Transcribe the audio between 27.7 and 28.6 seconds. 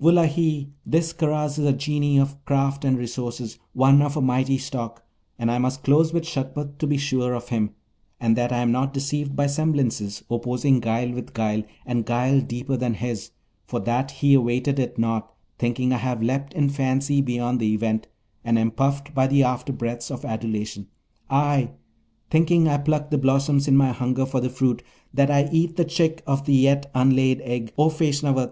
O Feshnavat.